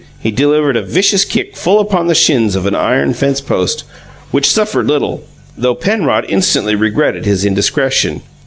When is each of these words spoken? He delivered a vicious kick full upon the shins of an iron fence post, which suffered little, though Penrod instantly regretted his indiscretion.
He 0.19 0.31
delivered 0.31 0.75
a 0.77 0.81
vicious 0.81 1.23
kick 1.25 1.55
full 1.55 1.79
upon 1.79 2.07
the 2.07 2.15
shins 2.15 2.55
of 2.55 2.65
an 2.65 2.73
iron 2.73 3.13
fence 3.13 3.39
post, 3.39 3.83
which 4.31 4.49
suffered 4.49 4.87
little, 4.87 5.23
though 5.55 5.75
Penrod 5.75 6.25
instantly 6.27 6.73
regretted 6.73 7.25
his 7.25 7.45
indiscretion. 7.45 8.23